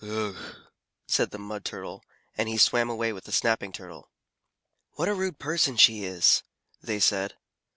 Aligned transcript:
"Ugh!" 0.03 0.35
said 1.07 1.29
the 1.29 1.37
Mud 1.37 1.63
Turtle, 1.63 2.03
and 2.35 2.49
he 2.49 2.57
swam 2.57 2.89
away 2.89 3.13
with 3.13 3.25
the 3.25 3.31
Snapping 3.31 3.71
Turtle. 3.71 4.09
"What 4.93 5.07
a 5.07 5.13
rude 5.13 5.37
person 5.37 5.77
she 5.77 6.05
is!" 6.05 6.41
they 6.81 6.99
said. 6.99 7.35